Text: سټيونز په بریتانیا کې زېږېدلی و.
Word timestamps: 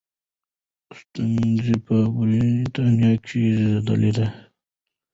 سټيونز 0.97 1.65
په 1.85 1.95
بریتانیا 2.15 3.11
کې 3.25 3.41
زېږېدلی 3.55 4.11
و. 4.17 4.19